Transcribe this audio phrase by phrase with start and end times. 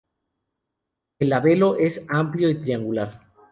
[1.19, 3.21] El labelo es amplio y triangular.